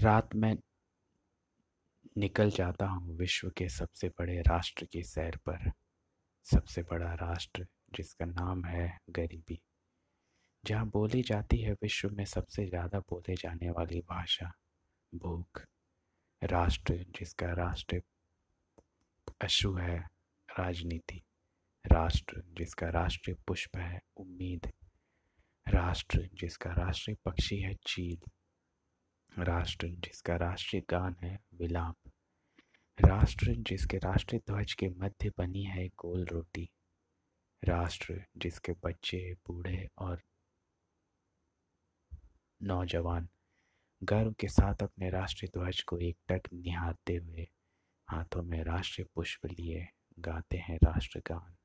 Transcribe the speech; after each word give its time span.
रात 0.00 0.34
में 0.34 0.56
निकल 2.18 2.50
जाता 2.50 2.86
हूँ 2.86 3.16
विश्व 3.16 3.50
के 3.50 3.68
सबसे 3.68 4.08
बड़े 4.08 4.40
राष्ट्र 4.40 4.84
की 4.84 5.02
सैर 5.02 5.36
पर। 5.36 5.70
सबसे 6.44 6.82
बड़ा 6.82 7.12
राष्ट्र, 7.14 7.66
जिसका 7.94 8.26
नाम 8.26 8.64
है 8.64 8.98
गरीबी। 9.10 9.60
जहाँ 10.64 10.86
बोली 10.86 11.22
जाती 11.22 11.58
है 11.58 11.72
विश्व 11.72 12.10
में 12.10 12.24
सबसे 12.24 12.66
ज़्यादा 12.66 12.98
बोले 13.00 13.34
जाने 13.34 13.70
वाली 13.70 14.00
भाषा, 14.00 14.52
भूख। 15.14 15.66
राष्ट्र, 16.42 16.94
जिसका 16.94 17.52
राष्ट्र 17.52 18.02
अशु 19.40 19.72
है, 19.74 19.98
राजनीति। 20.48 21.22
राष्ट्र, 21.92 22.42
जिसका 22.58 22.88
राष्ट्रीय 22.88 23.36
पुष्प 23.46 23.76
है, 23.76 24.00
उम्मीद। 24.16 24.72
राष्ट्र, 25.66 26.28
जिसका 26.34 26.70
राष्ट्रीय 26.70 27.16
पक्षी 27.24 27.58
है, 27.58 27.74
चील। 27.86 28.18
राष्ट्र 29.38 29.86
जिसका 29.88 30.36
राष्ट्रीय 30.36 30.82
गान 30.90 31.16
है, 31.22 31.40
विलाप। 31.54 31.96
राष्ट्र 33.00 33.54
जिसके 33.58 33.96
राष्ट्रीय 33.96 34.40
ध्वज 34.46 34.72
के 34.72 34.88
मध्य 34.88 35.32
बनी 35.38 35.62
है 35.62 35.88
गोल 35.88 36.24
रोटी। 36.24 36.70
राष्ट्र 37.64 38.24
जिसके 38.36 38.72
बच्चे, 38.72 39.36
बूढ़े 39.46 39.88
और 39.98 40.22
नौजवान 42.62 43.28
गर्व 44.02 44.32
के 44.32 44.48
साथ 44.48 44.82
अपने 44.82 45.10
राष्ट्रीय 45.10 45.60
ध्वज 45.60 45.82
को 45.82 45.98
एक 45.98 46.16
एकटक 46.30 46.52
निहारते 46.52 47.16
हुए 47.16 47.48
हाथों 48.08 48.42
में 48.42 48.64
राष्ट्रीय 48.64 49.06
पुष्प 49.14 49.46
लिए 49.46 49.88
गाते 50.18 50.56
हैं 50.56 50.76
राष्ट्रगान 50.76 51.56